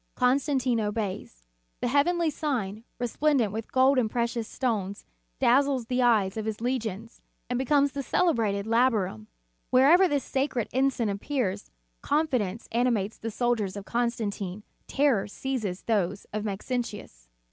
Constantine 0.15 0.79
obeys. 0.81 1.43
The 1.79 1.87
heavenly 1.87 2.31
sign, 2.31 2.85
resplendent 2.97 3.51
with 3.51 3.71
gold 3.71 3.99
and 3.99 4.09
precious 4.09 4.47
stones, 4.47 5.05
dazzles 5.39 5.85
the 5.85 6.01
eyes 6.01 6.37
of 6.37 6.45
his 6.45 6.59
legions, 6.59 7.21
and 7.51 7.59
becomes 7.59 7.91
the 7.91 8.01
celebrated 8.01 8.65
Labarum. 8.65 9.27
Wherever 9.69 10.07
this 10.07 10.23
sacred 10.23 10.69
ensign 10.73 11.07
appears, 11.07 11.69
confidence 12.01 12.67
animates 12.71 13.19
the 13.19 13.29
soldiers 13.29 13.77
of 13.77 13.85
Constantine, 13.85 14.63
terror 14.87 15.27
seizes 15.27 15.83
those 15.83 16.25
of 16.33 16.43
Maxentius. 16.43 17.29